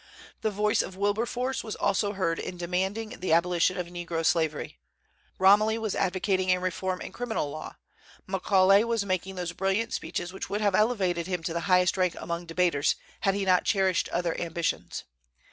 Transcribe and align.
The 0.41 0.49
voice 0.49 0.81
of 0.81 0.95
Wilberforce 0.97 1.63
was 1.63 1.75
also 1.75 2.13
heard 2.13 2.39
in 2.39 2.57
demanding 2.57 3.19
the 3.19 3.31
abolition 3.33 3.77
of 3.77 3.85
negro 3.85 4.25
slavery. 4.25 4.79
Romilly 5.37 5.77
was 5.77 5.93
advocating 5.93 6.49
a 6.51 6.59
reform 6.59 7.01
in 7.01 7.11
criminal 7.11 7.51
law. 7.51 7.75
Macaulay 8.25 8.83
was 8.83 9.05
making 9.05 9.35
those 9.35 9.53
brilliant 9.53 9.93
speeches 9.93 10.33
which 10.33 10.49
would 10.49 10.59
have 10.61 10.73
elevated 10.73 11.27
him 11.27 11.43
to 11.43 11.53
the 11.53 11.67
highest 11.69 11.97
rank 11.97 12.15
among 12.19 12.47
debaters 12.47 12.95
had 13.19 13.35
he 13.35 13.45
not 13.45 13.63
cherished 13.63 14.09
other 14.09 14.35
ambitions. 14.41 15.03